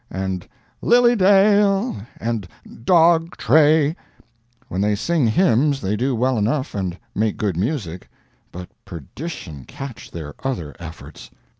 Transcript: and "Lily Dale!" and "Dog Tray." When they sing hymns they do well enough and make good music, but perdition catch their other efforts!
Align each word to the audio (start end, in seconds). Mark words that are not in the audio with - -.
and 0.09 0.47
"Lily 0.81 1.15
Dale!" 1.15 1.95
and 2.19 2.47
"Dog 2.85 3.37
Tray." 3.37 3.95
When 4.67 4.81
they 4.81 4.95
sing 4.95 5.27
hymns 5.27 5.79
they 5.79 5.95
do 5.95 6.15
well 6.15 6.39
enough 6.39 6.73
and 6.73 6.97
make 7.13 7.37
good 7.37 7.55
music, 7.55 8.09
but 8.51 8.67
perdition 8.83 9.63
catch 9.65 10.09
their 10.09 10.33
other 10.43 10.75
efforts! 10.79 11.29